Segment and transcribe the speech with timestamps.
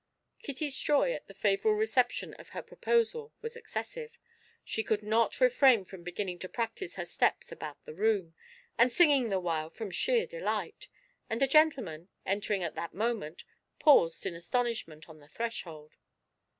[0.41, 4.17] Kitty's joy at the favourable reception of her proposal was excessive;
[4.63, 8.33] she could not refrain from beginning to practise her steps about the room,
[8.79, 10.87] and singing the while from sheer delight,
[11.29, 13.43] and the gentlemen, entering at that moment,
[13.77, 15.93] paused in astonishment on the threshold.